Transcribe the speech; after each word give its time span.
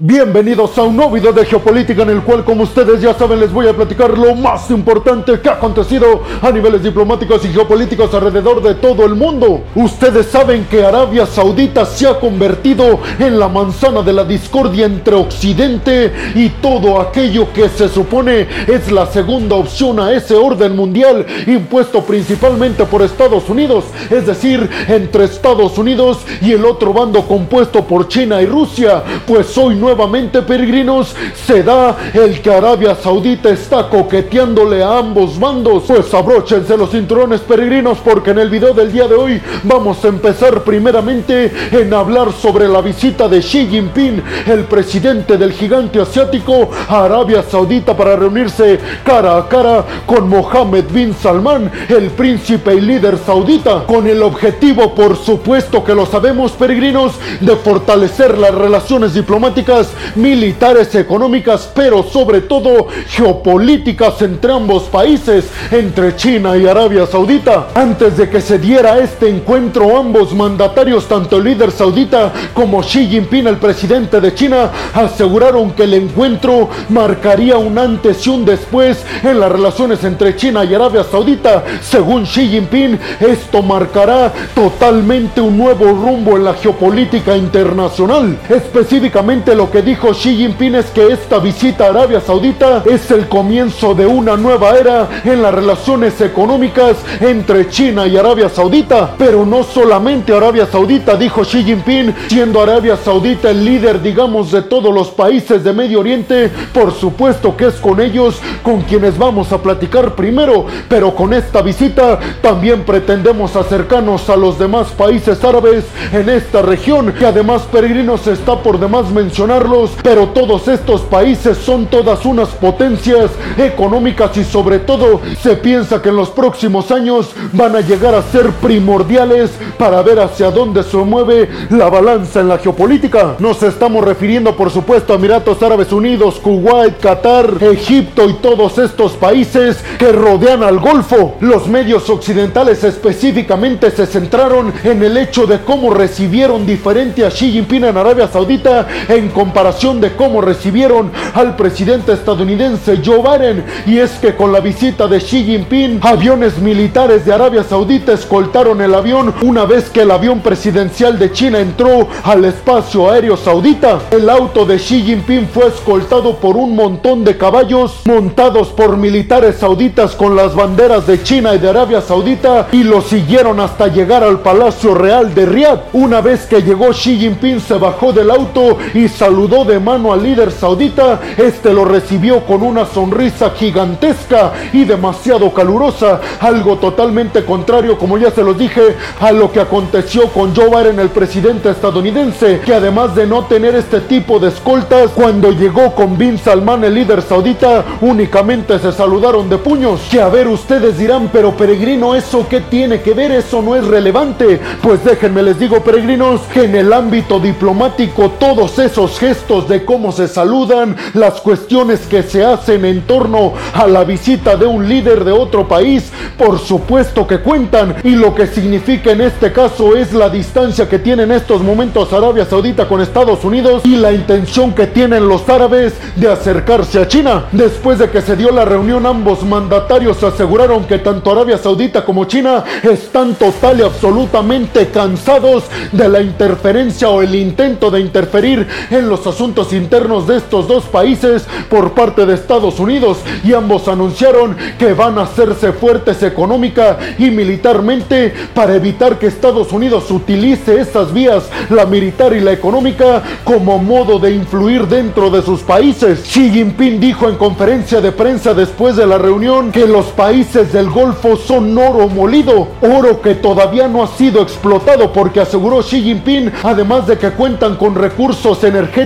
Bienvenidos 0.00 0.78
a 0.78 0.84
un 0.84 0.94
nuevo 0.94 1.10
video 1.10 1.32
de 1.32 1.44
geopolítica 1.44 2.02
en 2.02 2.10
el 2.10 2.22
cual 2.22 2.44
como 2.44 2.62
ustedes 2.62 3.02
ya 3.02 3.14
saben 3.14 3.40
les 3.40 3.52
voy 3.52 3.66
a 3.66 3.74
platicar 3.74 4.16
lo 4.16 4.36
más 4.36 4.70
importante 4.70 5.40
que 5.40 5.48
ha 5.48 5.54
acontecido 5.54 6.22
a 6.40 6.52
niveles 6.52 6.84
diplomáticos 6.84 7.44
y 7.44 7.48
geopolíticos 7.48 8.14
alrededor 8.14 8.62
de 8.62 8.76
todo 8.76 9.04
el 9.04 9.16
mundo. 9.16 9.64
Ustedes 9.74 10.26
saben 10.26 10.66
que 10.70 10.84
Arabia 10.84 11.26
Saudita 11.26 11.84
se 11.84 12.06
ha 12.06 12.20
convertido 12.20 13.00
en 13.18 13.40
la 13.40 13.48
manzana 13.48 14.02
de 14.02 14.12
la 14.12 14.22
discordia 14.22 14.86
entre 14.86 15.16
Occidente 15.16 16.12
y 16.36 16.48
todo 16.48 17.00
aquello 17.00 17.52
que 17.52 17.68
se 17.68 17.88
supone 17.88 18.46
es 18.68 18.92
la 18.92 19.04
segunda 19.06 19.56
opción 19.56 19.98
a 19.98 20.12
ese 20.12 20.36
orden 20.36 20.76
mundial 20.76 21.26
impuesto 21.48 22.04
principalmente 22.04 22.84
por 22.84 23.02
Estados 23.02 23.50
Unidos, 23.50 23.86
es 24.08 24.24
decir, 24.28 24.70
entre 24.86 25.24
Estados 25.24 25.76
Unidos 25.76 26.18
y 26.40 26.52
el 26.52 26.64
otro 26.64 26.92
bando 26.92 27.26
compuesto 27.26 27.82
por 27.82 28.06
China 28.06 28.40
y 28.40 28.46
Rusia, 28.46 29.02
pues 29.26 29.58
hoy 29.58 29.74
no 29.74 29.87
nuevamente 29.88 30.42
peregrinos, 30.42 31.16
se 31.46 31.62
da 31.62 31.96
el 32.12 32.42
que 32.42 32.52
Arabia 32.52 32.94
Saudita 32.94 33.48
está 33.48 33.88
coqueteándole 33.88 34.82
a 34.82 34.98
ambos 34.98 35.40
bandos. 35.40 35.84
Pues 35.86 36.12
abróchense 36.12 36.76
los 36.76 36.90
cinturones 36.90 37.40
peregrinos 37.40 37.96
porque 38.04 38.32
en 38.32 38.38
el 38.38 38.50
video 38.50 38.74
del 38.74 38.92
día 38.92 39.08
de 39.08 39.14
hoy 39.14 39.40
vamos 39.62 40.04
a 40.04 40.08
empezar 40.08 40.62
primeramente 40.62 41.50
en 41.72 41.94
hablar 41.94 42.34
sobre 42.34 42.68
la 42.68 42.82
visita 42.82 43.28
de 43.28 43.40
Xi 43.40 43.66
Jinping, 43.66 44.22
el 44.46 44.64
presidente 44.64 45.38
del 45.38 45.52
gigante 45.52 46.02
asiático, 46.02 46.70
a 46.86 47.04
Arabia 47.04 47.42
Saudita 47.42 47.96
para 47.96 48.14
reunirse 48.14 48.78
cara 49.04 49.38
a 49.38 49.48
cara 49.48 49.84
con 50.04 50.28
Mohammed 50.28 50.84
bin 50.92 51.14
Salman, 51.14 51.72
el 51.88 52.10
príncipe 52.10 52.74
y 52.74 52.82
líder 52.82 53.16
saudita, 53.16 53.84
con 53.86 54.06
el 54.06 54.22
objetivo, 54.22 54.94
por 54.94 55.16
supuesto 55.16 55.82
que 55.82 55.94
lo 55.94 56.04
sabemos 56.04 56.52
peregrinos, 56.52 57.12
de 57.40 57.56
fortalecer 57.56 58.36
las 58.36 58.54
relaciones 58.54 59.14
diplomáticas 59.14 59.77
militares, 60.16 60.94
económicas, 60.94 61.70
pero 61.74 62.02
sobre 62.02 62.40
todo 62.40 62.88
geopolíticas 63.08 64.20
entre 64.22 64.52
ambos 64.52 64.84
países, 64.84 65.46
entre 65.70 66.16
China 66.16 66.56
y 66.56 66.66
Arabia 66.66 67.06
Saudita. 67.06 67.68
Antes 67.74 68.16
de 68.16 68.28
que 68.28 68.40
se 68.40 68.58
diera 68.58 68.98
este 68.98 69.28
encuentro, 69.28 69.96
ambos 69.96 70.34
mandatarios, 70.34 71.06
tanto 71.06 71.36
el 71.36 71.44
líder 71.44 71.70
saudita 71.70 72.32
como 72.54 72.80
Xi 72.82 73.06
Jinping, 73.06 73.46
el 73.46 73.56
presidente 73.58 74.20
de 74.20 74.34
China, 74.34 74.70
aseguraron 74.94 75.72
que 75.72 75.84
el 75.84 75.94
encuentro 75.94 76.68
marcaría 76.88 77.56
un 77.58 77.78
antes 77.78 78.26
y 78.26 78.30
un 78.30 78.44
después 78.44 79.04
en 79.22 79.40
las 79.40 79.50
relaciones 79.50 80.02
entre 80.04 80.36
China 80.36 80.64
y 80.64 80.74
Arabia 80.74 81.04
Saudita. 81.04 81.64
Según 81.82 82.24
Xi 82.24 82.48
Jinping, 82.48 82.98
esto 83.20 83.62
marcará 83.62 84.32
totalmente 84.54 85.40
un 85.40 85.56
nuevo 85.56 85.86
rumbo 85.86 86.36
en 86.36 86.44
la 86.44 86.54
geopolítica 86.54 87.36
internacional. 87.36 88.38
Específicamente 88.48 89.54
lo 89.54 89.67
que 89.70 89.82
dijo 89.82 90.12
Xi 90.12 90.36
Jinping 90.36 90.74
es 90.76 90.86
que 90.86 91.12
esta 91.12 91.38
visita 91.38 91.86
a 91.86 91.90
Arabia 91.90 92.20
Saudita 92.20 92.82
es 92.86 93.10
el 93.10 93.28
comienzo 93.28 93.94
de 93.94 94.06
una 94.06 94.36
nueva 94.36 94.76
era 94.76 95.08
en 95.24 95.42
las 95.42 95.52
relaciones 95.52 96.20
económicas 96.20 96.96
entre 97.20 97.68
China 97.68 98.06
y 98.06 98.16
Arabia 98.16 98.48
Saudita. 98.48 99.14
Pero 99.18 99.44
no 99.44 99.62
solamente 99.62 100.34
Arabia 100.34 100.66
Saudita, 100.66 101.16
dijo 101.16 101.42
Xi 101.42 101.64
Jinping, 101.64 102.14
siendo 102.28 102.62
Arabia 102.62 102.96
Saudita 102.96 103.50
el 103.50 103.64
líder, 103.64 104.00
digamos, 104.00 104.50
de 104.50 104.62
todos 104.62 104.92
los 104.94 105.08
países 105.08 105.64
de 105.64 105.72
Medio 105.72 106.00
Oriente, 106.00 106.50
por 106.72 106.92
supuesto 106.92 107.56
que 107.56 107.66
es 107.66 107.74
con 107.74 108.00
ellos 108.00 108.40
con 108.62 108.82
quienes 108.82 109.18
vamos 109.18 109.52
a 109.52 109.62
platicar 109.62 110.14
primero, 110.14 110.66
pero 110.88 111.14
con 111.14 111.32
esta 111.32 111.62
visita 111.62 112.18
también 112.42 112.84
pretendemos 112.84 113.56
acercarnos 113.56 114.28
a 114.30 114.36
los 114.36 114.58
demás 114.58 114.88
países 114.88 115.42
árabes 115.44 115.84
en 116.12 116.28
esta 116.28 116.62
región, 116.62 117.12
que 117.12 117.26
además 117.26 117.62
peregrinos 117.70 118.26
está 118.26 118.56
por 118.62 118.78
demás 118.78 119.10
mencionar 119.10 119.57
pero 120.02 120.28
todos 120.28 120.68
estos 120.68 121.00
países 121.02 121.58
son 121.58 121.86
todas 121.86 122.24
unas 122.24 122.48
potencias 122.50 123.30
económicas 123.56 124.36
y 124.36 124.44
sobre 124.44 124.78
todo 124.78 125.20
se 125.40 125.56
piensa 125.56 126.00
que 126.00 126.10
en 126.10 126.16
los 126.16 126.30
próximos 126.30 126.90
años 126.90 127.30
van 127.52 127.74
a 127.76 127.80
llegar 127.80 128.14
a 128.14 128.22
ser 128.22 128.50
primordiales 128.50 129.50
para 129.76 130.02
ver 130.02 130.20
hacia 130.20 130.50
dónde 130.50 130.82
se 130.82 130.96
mueve 130.96 131.48
la 131.70 131.88
balanza 131.88 132.40
en 132.40 132.48
la 132.48 132.58
geopolítica. 132.58 133.36
Nos 133.38 133.62
estamos 133.62 134.04
refiriendo 134.04 134.56
por 134.56 134.70
supuesto 134.70 135.12
a 135.12 135.16
Emiratos 135.16 135.62
Árabes 135.62 135.92
Unidos, 135.92 136.38
Kuwait, 136.42 136.98
Qatar, 137.00 137.54
Egipto 137.60 138.28
y 138.28 138.34
todos 138.34 138.78
estos 138.78 139.12
países 139.12 139.78
que 139.98 140.12
rodean 140.12 140.62
al 140.62 140.78
Golfo. 140.78 141.36
Los 141.40 141.66
medios 141.68 142.08
occidentales 142.10 142.84
específicamente 142.84 143.90
se 143.90 144.06
centraron 144.06 144.72
en 144.84 145.02
el 145.02 145.16
hecho 145.16 145.46
de 145.46 145.60
cómo 145.60 145.92
recibieron 145.92 146.66
diferente 146.66 147.24
a 147.24 147.30
Xi 147.30 147.52
Jinping 147.52 147.84
en 147.84 147.96
Arabia 147.96 148.28
Saudita 148.28 148.86
en 149.08 149.28
comparación 149.48 149.98
de 149.98 150.14
cómo 150.14 150.42
recibieron 150.42 151.10
al 151.32 151.56
presidente 151.56 152.12
estadounidense 152.12 153.00
Joe 153.02 153.22
Biden. 153.22 153.64
Y 153.86 153.96
es 153.96 154.10
que 154.18 154.36
con 154.36 154.52
la 154.52 154.60
visita 154.60 155.06
de 155.06 155.20
Xi 155.20 155.42
Jinping, 155.42 156.00
aviones 156.02 156.58
militares 156.58 157.24
de 157.24 157.32
Arabia 157.32 157.64
Saudita 157.64 158.12
escoltaron 158.12 158.82
el 158.82 158.94
avión 158.94 159.32
una 159.40 159.64
vez 159.64 159.88
que 159.88 160.02
el 160.02 160.10
avión 160.10 160.40
presidencial 160.40 161.18
de 161.18 161.32
China 161.32 161.60
entró 161.60 162.08
al 162.24 162.44
espacio 162.44 163.10
aéreo 163.10 163.38
saudita. 163.38 164.00
El 164.10 164.28
auto 164.28 164.66
de 164.66 164.76
Xi 164.76 165.00
Jinping 165.02 165.48
fue 165.48 165.68
escoltado 165.68 166.36
por 166.36 166.58
un 166.58 166.76
montón 166.76 167.24
de 167.24 167.38
caballos 167.38 168.02
montados 168.04 168.68
por 168.68 168.98
militares 168.98 169.56
sauditas 169.56 170.14
con 170.14 170.36
las 170.36 170.54
banderas 170.54 171.06
de 171.06 171.22
China 171.22 171.54
y 171.54 171.58
de 171.58 171.70
Arabia 171.70 172.02
Saudita 172.02 172.68
y 172.70 172.82
lo 172.82 173.00
siguieron 173.00 173.60
hasta 173.60 173.86
llegar 173.86 174.22
al 174.22 174.40
Palacio 174.40 174.94
Real 174.94 175.34
de 175.34 175.46
Riyadh. 175.46 175.84
Una 175.94 176.20
vez 176.20 176.44
que 176.44 176.60
llegó 176.60 176.90
Xi 176.90 177.16
Jinping 177.18 177.60
se 177.60 177.78
bajó 177.78 178.12
del 178.12 178.30
auto 178.30 178.76
y 178.92 179.08
salió 179.08 179.27
saludó 179.28 179.66
de 179.66 179.78
mano 179.78 180.14
al 180.14 180.22
líder 180.22 180.50
saudita, 180.50 181.20
este 181.36 181.74
lo 181.74 181.84
recibió 181.84 182.46
con 182.46 182.62
una 182.62 182.86
sonrisa 182.86 183.50
gigantesca 183.50 184.54
y 184.72 184.84
demasiado 184.84 185.52
calurosa, 185.52 186.18
algo 186.40 186.76
totalmente 186.76 187.44
contrario, 187.44 187.98
como 187.98 188.16
ya 188.16 188.30
se 188.30 188.42
los 188.42 188.56
dije, 188.56 188.96
a 189.20 189.30
lo 189.32 189.52
que 189.52 189.60
aconteció 189.60 190.28
con 190.28 190.56
Joe 190.56 190.70
Biden, 190.70 190.98
el 190.98 191.10
presidente 191.10 191.68
estadounidense, 191.68 192.60
que 192.64 192.72
además 192.72 193.14
de 193.14 193.26
no 193.26 193.44
tener 193.44 193.74
este 193.74 194.00
tipo 194.00 194.38
de 194.38 194.48
escoltas, 194.48 195.10
cuando 195.10 195.52
llegó 195.52 195.94
con 195.94 196.16
Bin 196.16 196.38
Salman, 196.38 196.84
el 196.84 196.94
líder 196.94 197.20
saudita, 197.20 197.84
únicamente 198.00 198.78
se 198.78 198.92
saludaron 198.92 199.50
de 199.50 199.58
puños. 199.58 200.00
Que 200.10 200.22
a 200.22 200.28
ver, 200.30 200.48
ustedes 200.48 200.96
dirán, 200.96 201.28
pero 201.30 201.54
peregrino, 201.54 202.14
¿eso 202.14 202.46
qué 202.48 202.62
tiene 202.62 203.02
que 203.02 203.12
ver? 203.12 203.30
Eso 203.32 203.60
no 203.60 203.76
es 203.76 203.86
relevante. 203.86 204.58
Pues 204.80 205.04
déjenme 205.04 205.42
les 205.42 205.58
digo, 205.58 205.84
peregrinos, 205.84 206.40
que 206.54 206.64
en 206.64 206.76
el 206.76 206.94
ámbito 206.94 207.38
diplomático 207.38 208.30
todos 208.38 208.78
esos 208.78 209.17
gestos 209.18 209.68
de 209.68 209.84
cómo 209.84 210.12
se 210.12 210.28
saludan, 210.28 210.96
las 211.14 211.40
cuestiones 211.40 212.00
que 212.00 212.22
se 212.22 212.44
hacen 212.44 212.84
en 212.84 213.02
torno 213.02 213.54
a 213.74 213.86
la 213.86 214.04
visita 214.04 214.56
de 214.56 214.66
un 214.66 214.88
líder 214.88 215.24
de 215.24 215.32
otro 215.32 215.66
país, 215.66 216.10
por 216.36 216.58
supuesto 216.58 217.26
que 217.26 217.40
cuentan. 217.40 217.96
Y 218.04 218.10
lo 218.10 218.34
que 218.34 218.46
significa 218.46 219.10
en 219.10 219.20
este 219.20 219.52
caso 219.52 219.96
es 219.96 220.12
la 220.12 220.30
distancia 220.30 220.88
que 220.88 220.98
tiene 220.98 221.24
en 221.24 221.32
estos 221.32 221.62
momentos 221.62 222.12
Arabia 222.12 222.44
Saudita 222.44 222.88
con 222.88 223.00
Estados 223.00 223.44
Unidos 223.44 223.82
y 223.84 223.96
la 223.96 224.12
intención 224.12 224.72
que 224.72 224.86
tienen 224.86 225.28
los 225.28 225.48
árabes 225.48 225.94
de 226.16 226.30
acercarse 226.30 227.00
a 227.00 227.08
China. 227.08 227.46
Después 227.52 227.98
de 227.98 228.10
que 228.10 228.22
se 228.22 228.36
dio 228.36 228.50
la 228.50 228.64
reunión, 228.64 229.06
ambos 229.06 229.42
mandatarios 229.42 230.22
aseguraron 230.22 230.84
que 230.84 230.98
tanto 230.98 231.30
Arabia 231.30 231.58
Saudita 231.58 232.04
como 232.04 232.24
China 232.24 232.64
están 232.82 233.34
total 233.34 233.80
y 233.80 233.82
absolutamente 233.82 234.88
cansados 234.88 235.64
de 235.92 236.08
la 236.08 236.20
interferencia 236.20 237.08
o 237.08 237.22
el 237.22 237.34
intento 237.34 237.90
de 237.90 238.00
interferir 238.00 238.66
en 238.90 239.07
los 239.08 239.26
asuntos 239.26 239.72
internos 239.72 240.26
de 240.26 240.36
estos 240.36 240.68
dos 240.68 240.84
países 240.84 241.46
por 241.68 241.92
parte 241.92 242.26
de 242.26 242.34
Estados 242.34 242.78
Unidos 242.78 243.18
y 243.44 243.54
ambos 243.54 243.88
anunciaron 243.88 244.56
que 244.78 244.92
van 244.92 245.18
a 245.18 245.22
hacerse 245.22 245.72
fuertes 245.72 246.22
económica 246.22 246.98
y 247.18 247.30
militarmente 247.30 248.34
para 248.54 248.74
evitar 248.74 249.18
que 249.18 249.26
Estados 249.26 249.72
Unidos 249.72 250.10
utilice 250.10 250.80
esas 250.80 251.12
vías, 251.12 251.48
la 251.70 251.86
militar 251.86 252.32
y 252.34 252.40
la 252.40 252.52
económica, 252.52 253.22
como 253.44 253.78
modo 253.78 254.18
de 254.18 254.34
influir 254.34 254.86
dentro 254.86 255.30
de 255.30 255.42
sus 255.42 255.60
países. 255.60 256.22
Xi 256.22 256.50
Jinping 256.50 257.00
dijo 257.00 257.28
en 257.28 257.36
conferencia 257.36 258.00
de 258.00 258.12
prensa 258.12 258.54
después 258.54 258.96
de 258.96 259.06
la 259.06 259.18
reunión 259.18 259.72
que 259.72 259.86
los 259.86 260.06
países 260.06 260.72
del 260.72 260.90
Golfo 260.90 261.36
son 261.36 261.76
oro 261.78 262.08
molido, 262.08 262.68
oro 262.82 263.20
que 263.20 263.34
todavía 263.34 263.88
no 263.88 264.02
ha 264.02 264.08
sido 264.08 264.42
explotado 264.42 265.12
porque 265.12 265.40
aseguró 265.40 265.80
Xi 265.80 266.02
Jinping, 266.02 266.52
además 266.62 267.06
de 267.06 267.18
que 267.18 267.30
cuentan 267.30 267.76
con 267.76 267.94
recursos 267.94 268.62
energéticos 268.64 268.97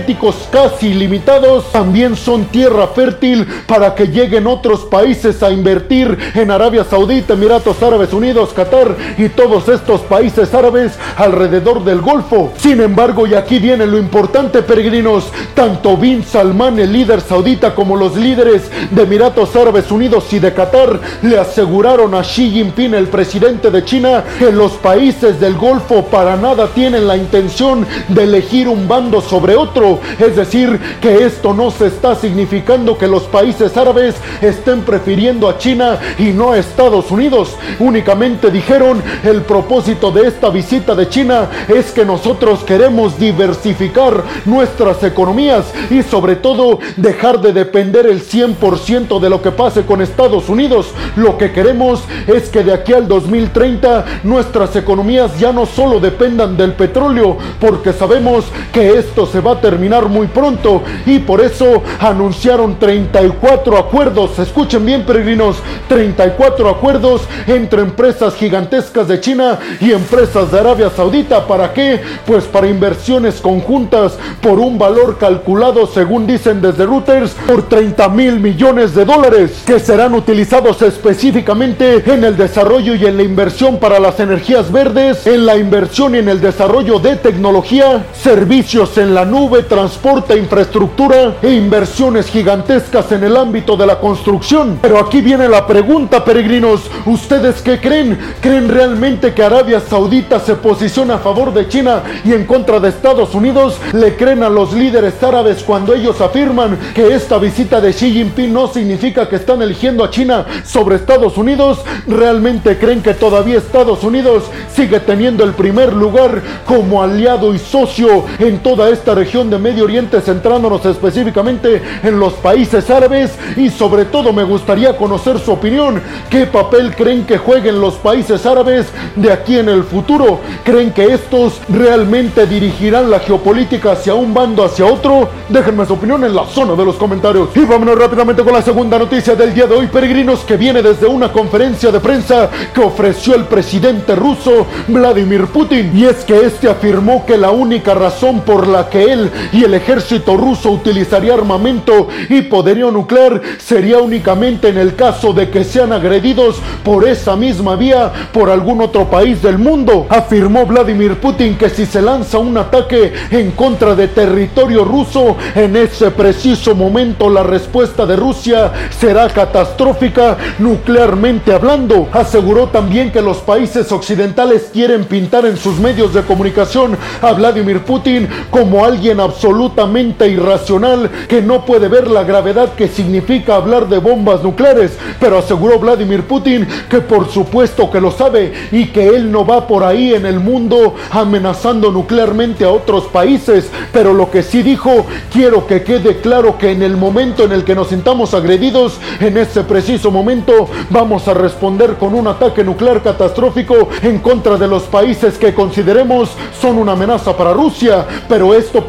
casi 0.51 0.87
ilimitados, 0.87 1.71
también 1.71 2.15
son 2.15 2.45
tierra 2.45 2.87
fértil 2.87 3.45
para 3.67 3.93
que 3.93 4.07
lleguen 4.07 4.47
otros 4.47 4.85
países 4.85 5.43
a 5.43 5.51
invertir 5.51 6.17
en 6.33 6.49
Arabia 6.49 6.83
Saudita, 6.83 7.33
Emiratos 7.33 7.81
Árabes 7.83 8.11
Unidos, 8.11 8.53
Qatar 8.55 8.95
y 9.19 9.29
todos 9.29 9.69
estos 9.69 10.01
países 10.01 10.51
árabes 10.53 10.93
alrededor 11.15 11.83
del 11.83 12.01
Golfo. 12.01 12.51
Sin 12.57 12.81
embargo, 12.81 13.27
y 13.27 13.35
aquí 13.35 13.59
viene 13.59 13.85
lo 13.85 13.99
importante, 13.99 14.63
peregrinos, 14.63 15.25
tanto 15.53 15.95
Bin 15.95 16.23
Salman, 16.23 16.79
el 16.79 16.91
líder 16.91 17.21
saudita, 17.21 17.75
como 17.75 17.95
los 17.95 18.15
líderes 18.15 18.71
de 18.89 19.03
Emiratos 19.03 19.55
Árabes 19.55 19.91
Unidos 19.91 20.25
y 20.31 20.39
de 20.39 20.53
Qatar 20.53 20.99
le 21.21 21.37
aseguraron 21.37 22.15
a 22.15 22.23
Xi 22.23 22.49
Jinping, 22.49 22.95
el 22.95 23.09
presidente 23.09 23.69
de 23.69 23.85
China, 23.85 24.23
que 24.39 24.51
los 24.51 24.71
países 24.73 25.39
del 25.39 25.55
Golfo 25.55 26.05
para 26.05 26.35
nada 26.35 26.67
tienen 26.73 27.07
la 27.07 27.15
intención 27.15 27.85
de 28.07 28.23
elegir 28.23 28.67
un 28.67 28.87
bando 28.87 29.21
sobre 29.21 29.55
otro 29.55 29.82
Es 30.19 30.35
decir, 30.35 30.79
que 31.01 31.25
esto 31.25 31.53
no 31.53 31.69
se 31.71 31.87
está 31.87 32.15
significando 32.15 32.97
que 32.97 33.07
los 33.07 33.23
países 33.23 33.75
árabes 33.75 34.15
estén 34.41 34.81
prefiriendo 34.81 35.49
a 35.49 35.57
China 35.57 35.99
y 36.17 36.31
no 36.31 36.51
a 36.51 36.57
Estados 36.57 37.11
Unidos. 37.11 37.55
Únicamente 37.79 38.49
dijeron 38.49 39.01
el 39.23 39.41
propósito 39.41 40.11
de 40.11 40.27
esta 40.27 40.49
visita 40.49 40.95
de 40.95 41.09
China 41.09 41.49
es 41.67 41.91
que 41.91 42.05
nosotros 42.05 42.63
queremos 42.63 43.19
diversificar 43.19 44.23
nuestras 44.45 45.03
economías 45.03 45.65
y 45.89 46.01
sobre 46.01 46.37
todo 46.37 46.79
dejar 46.95 47.41
de 47.41 47.51
depender 47.51 48.05
el 48.05 48.21
100% 48.21 49.19
de 49.19 49.29
lo 49.29 49.41
que 49.41 49.51
pase 49.51 49.83
con 49.83 50.01
Estados 50.01 50.47
Unidos. 50.47 50.87
Lo 51.17 51.37
que 51.37 51.51
queremos 51.51 52.03
es 52.27 52.49
que 52.49 52.63
de 52.63 52.73
aquí 52.73 52.93
al 52.93 53.07
2030 53.07 54.05
nuestras 54.23 54.75
economías 54.75 55.37
ya 55.37 55.51
no 55.51 55.65
solo 55.65 55.99
dependan 55.99 56.55
del 56.55 56.73
petróleo, 56.73 57.37
porque 57.59 57.91
sabemos 57.91 58.45
que 58.71 58.97
esto 58.97 59.25
se 59.25 59.41
va 59.41 59.53
a 59.53 59.61
terminar 59.61 59.72
muy 59.77 60.27
pronto 60.27 60.83
y 61.05 61.19
por 61.19 61.41
eso 61.41 61.81
anunciaron 61.99 62.77
34 62.79 63.77
acuerdos. 63.77 64.37
Escuchen 64.39 64.85
bien, 64.85 65.05
peregrinos, 65.05 65.57
34 65.87 66.69
acuerdos 66.69 67.21
entre 67.47 67.81
empresas 67.81 68.35
gigantescas 68.35 69.07
de 69.07 69.19
China 69.19 69.59
y 69.79 69.91
empresas 69.91 70.51
de 70.51 70.59
Arabia 70.59 70.89
Saudita. 70.89 71.45
¿Para 71.47 71.73
qué? 71.73 72.01
Pues 72.25 72.45
para 72.45 72.67
inversiones 72.67 73.41
conjuntas 73.41 74.17
por 74.41 74.59
un 74.59 74.77
valor 74.77 75.17
calculado, 75.17 75.87
según 75.87 76.27
dicen 76.27 76.61
desde 76.61 76.85
Reuters, 76.85 77.31
por 77.47 77.67
30 77.67 78.09
mil 78.09 78.39
millones 78.39 78.95
de 78.95 79.05
dólares 79.05 79.63
que 79.65 79.79
serán 79.79 80.13
utilizados 80.13 80.81
específicamente 80.81 82.03
en 82.05 82.23
el 82.23 82.37
desarrollo 82.37 82.95
y 82.95 83.05
en 83.05 83.17
la 83.17 83.23
inversión 83.23 83.77
para 83.77 83.99
las 83.99 84.19
energías 84.19 84.71
verdes, 84.71 85.25
en 85.27 85.45
la 85.45 85.57
inversión 85.57 86.15
y 86.15 86.19
en 86.19 86.29
el 86.29 86.41
desarrollo 86.41 86.99
de 86.99 87.15
tecnología, 87.15 88.05
servicios 88.13 88.97
en 88.97 89.13
la 89.13 89.25
nube, 89.25 89.62
transporte, 89.63 90.37
infraestructura 90.37 91.35
e 91.41 91.53
inversiones 91.53 92.27
gigantescas 92.27 93.11
en 93.11 93.23
el 93.23 93.35
ámbito 93.35 93.75
de 93.75 93.85
la 93.85 93.99
construcción. 93.99 94.79
Pero 94.81 94.99
aquí 94.99 95.21
viene 95.21 95.47
la 95.49 95.65
pregunta, 95.65 96.23
peregrinos, 96.23 96.89
¿ustedes 97.05 97.61
qué 97.61 97.79
creen? 97.79 98.17
¿Creen 98.41 98.69
realmente 98.69 99.33
que 99.33 99.43
Arabia 99.43 99.79
Saudita 99.79 100.39
se 100.39 100.55
posiciona 100.55 101.15
a 101.15 101.19
favor 101.19 101.53
de 101.53 101.67
China 101.67 102.03
y 102.23 102.33
en 102.33 102.45
contra 102.45 102.79
de 102.79 102.89
Estados 102.89 103.33
Unidos? 103.35 103.77
¿Le 103.93 104.15
creen 104.15 104.43
a 104.43 104.49
los 104.49 104.73
líderes 104.73 105.21
árabes 105.23 105.63
cuando 105.63 105.93
ellos 105.93 106.21
afirman 106.21 106.77
que 106.93 107.13
esta 107.13 107.37
visita 107.37 107.81
de 107.81 107.91
Xi 107.91 108.11
Jinping 108.11 108.53
no 108.53 108.67
significa 108.67 109.27
que 109.27 109.37
están 109.37 109.61
eligiendo 109.61 110.03
a 110.03 110.09
China 110.09 110.45
sobre 110.65 110.95
Estados 110.95 111.37
Unidos? 111.37 111.79
¿Realmente 112.07 112.77
creen 112.77 113.01
que 113.01 113.13
todavía 113.13 113.57
Estados 113.57 114.03
Unidos 114.03 114.43
sigue 114.75 114.99
teniendo 114.99 115.43
el 115.43 115.53
primer 115.53 115.93
lugar 115.93 116.41
como 116.65 117.01
aliado 117.01 117.53
y 117.53 117.59
socio 117.59 118.25
en 118.39 118.59
toda 118.59 118.89
esta 118.89 119.15
región 119.15 119.49
de 119.53 119.59
Medio 119.59 119.83
Oriente, 119.83 120.19
centrándonos 120.19 120.83
específicamente 120.85 121.81
en 122.01 122.19
los 122.19 122.33
países 122.33 122.89
árabes? 122.89 123.31
Y 123.55 123.69
sobre 123.69 124.05
todo 124.05 124.33
me 124.33 124.43
gustaría 124.43 124.97
conocer 124.97 125.37
su 125.39 125.51
opinión. 125.51 126.01
¿Qué 126.29 126.47
papel 126.47 126.95
creen 126.95 127.25
que 127.25 127.37
jueguen 127.37 127.79
los 127.79 127.93
países 127.95 128.45
árabes 128.45 128.87
de 129.15 129.31
aquí 129.31 129.57
en 129.59 129.69
el 129.69 129.83
futuro? 129.83 130.39
¿Creen 130.63 130.91
que 130.91 131.13
estos 131.13 131.61
realmente 131.69 132.47
dirigirán 132.47 133.11
la 133.11 133.19
geopolítica 133.19 133.91
hacia 133.91 134.15
un 134.15 134.33
bando, 134.33 134.65
hacia 134.65 134.85
otro? 134.85 135.29
Déjenme 135.49 135.85
su 135.85 135.93
opinión 135.93 136.23
en 136.23 136.35
la 136.35 136.45
zona 136.45 136.73
de 136.73 136.85
los 136.85 136.95
comentarios. 136.95 137.49
Y 137.55 137.59
vámonos 137.59 137.97
rápidamente 137.97 138.43
con 138.43 138.53
la 138.53 138.61
segunda 138.63 138.97
noticia 138.97 139.35
del 139.35 139.53
día 139.53 139.67
de 139.67 139.75
hoy, 139.75 139.87
peregrinos, 139.87 140.39
que 140.39 140.57
viene 140.57 140.81
desde 140.81 141.05
una 141.05 141.31
conferencia 141.31 141.91
de 141.91 141.99
prensa 141.99 142.49
que 142.73 142.81
ofreció 142.81 143.35
el 143.35 143.43
presidente 143.43 144.15
ruso 144.15 144.65
Vladimir 144.87 145.45
Putin. 145.45 145.91
Y 145.95 146.05
es 146.05 146.25
que 146.25 146.41
este 146.43 146.69
afirmó 146.69 147.23
que 147.25 147.37
la 147.37 147.51
única 147.51 147.93
razón 147.93 148.41
por 148.41 148.67
la 148.67 148.89
que 148.89 149.11
él 149.11 149.31
y 149.51 149.63
el 149.63 149.73
ejército 149.73 150.37
ruso 150.37 150.71
utilizaría 150.71 151.33
armamento 151.33 152.07
y 152.29 152.41
poderío 152.43 152.91
nuclear 152.91 153.41
sería 153.57 153.99
únicamente 153.99 154.69
en 154.69 154.77
el 154.77 154.95
caso 154.95 155.33
de 155.33 155.49
que 155.49 155.63
sean 155.63 155.93
agredidos 155.93 156.57
por 156.83 157.07
esa 157.07 157.35
misma 157.35 157.75
vía 157.75 158.11
por 158.31 158.49
algún 158.49 158.81
otro 158.81 159.09
país 159.09 159.41
del 159.41 159.57
mundo. 159.57 160.05
Afirmó 160.09 160.65
Vladimir 160.65 161.19
Putin 161.19 161.57
que 161.57 161.69
si 161.69 161.85
se 161.85 162.01
lanza 162.01 162.37
un 162.37 162.57
ataque 162.57 163.13
en 163.31 163.51
contra 163.51 163.95
de 163.95 164.07
territorio 164.07 164.83
ruso, 164.83 165.37
en 165.55 165.75
ese 165.75 166.11
preciso 166.11 166.75
momento 166.75 167.29
la 167.29 167.43
respuesta 167.43 168.05
de 168.05 168.15
Rusia 168.15 168.71
será 168.97 169.27
catastrófica 169.29 170.37
nuclearmente 170.59 171.53
hablando. 171.53 172.07
Aseguró 172.11 172.67
también 172.67 173.11
que 173.11 173.21
los 173.21 173.37
países 173.37 173.91
occidentales 173.91 174.69
quieren 174.73 175.05
pintar 175.05 175.45
en 175.45 175.57
sus 175.57 175.79
medios 175.79 176.13
de 176.13 176.23
comunicación 176.23 176.97
a 177.21 177.31
Vladimir 177.33 177.81
Putin 177.81 178.27
como 178.49 178.85
alguien 178.85 179.19
absolutamente 179.23 180.27
irracional 180.27 181.09
que 181.27 181.41
no 181.41 181.65
puede 181.65 181.87
ver 181.87 182.09
la 182.09 182.23
gravedad 182.23 182.73
que 182.73 182.87
significa 182.87 183.55
hablar 183.55 183.87
de 183.87 183.99
bombas 183.99 184.43
nucleares, 184.43 184.97
pero 185.19 185.37
aseguró 185.37 185.79
Vladimir 185.79 186.23
Putin 186.23 186.67
que 186.89 187.01
por 187.01 187.29
supuesto 187.29 187.89
que 187.89 188.01
lo 188.01 188.11
sabe 188.11 188.53
y 188.71 188.87
que 188.87 189.07
él 189.07 189.31
no 189.31 189.45
va 189.45 189.67
por 189.67 189.83
ahí 189.83 190.13
en 190.13 190.25
el 190.25 190.39
mundo 190.39 190.95
amenazando 191.11 191.91
nuclearmente 191.91 192.65
a 192.65 192.71
otros 192.71 193.05
países, 193.05 193.69
pero 193.91 194.13
lo 194.13 194.29
que 194.29 194.43
sí 194.43 194.61
dijo, 194.61 195.05
quiero 195.31 195.65
que 195.67 195.83
quede 195.83 196.21
claro 196.21 196.57
que 196.57 196.71
en 196.71 196.81
el 196.81 196.97
momento 196.97 197.43
en 197.43 197.51
el 197.51 197.63
que 197.63 197.75
nos 197.75 197.89
sintamos 197.89 198.33
agredidos, 198.33 198.99
en 199.19 199.37
ese 199.37 199.63
preciso 199.63 200.11
momento 200.11 200.67
vamos 200.89 201.27
a 201.27 201.33
responder 201.33 201.95
con 201.95 202.13
un 202.13 202.27
ataque 202.27 202.63
nuclear 202.63 203.01
catastrófico 203.01 203.89
en 204.01 204.19
contra 204.19 204.57
de 204.57 204.67
los 204.67 204.83
países 204.83 205.37
que 205.37 205.53
consideremos 205.53 206.31
son 206.59 206.77
una 206.77 206.93
amenaza 206.93 207.35
para 207.35 207.53
Rusia, 207.53 208.05
pero 208.27 208.53
esto 208.53 208.85